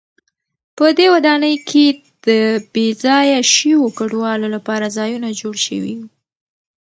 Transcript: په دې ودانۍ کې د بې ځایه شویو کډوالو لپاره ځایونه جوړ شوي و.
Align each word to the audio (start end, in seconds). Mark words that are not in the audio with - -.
په 0.77 0.85
دې 0.97 1.07
ودانۍ 1.13 1.55
کې 1.69 1.85
د 2.25 2.27
بې 2.73 2.87
ځایه 3.03 3.39
شویو 3.53 3.93
کډوالو 3.97 4.47
لپاره 4.55 4.85
ځایونه 4.97 5.27
جوړ 5.41 5.55
شوي 5.67 5.93
و. 5.99 6.03